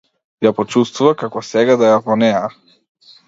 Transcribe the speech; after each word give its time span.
Ја 0.45 0.51
почувствува 0.59 1.11
како 1.19 1.43
сега 1.49 1.77
да 1.83 1.91
е 1.97 1.99
во 2.07 2.17
неа. 2.25 2.43